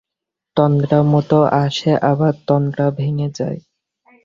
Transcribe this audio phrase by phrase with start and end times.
[0.57, 3.59] তন্দ্রামতো আসে আবার তন্দ্রা ভেঙ্গে যায়।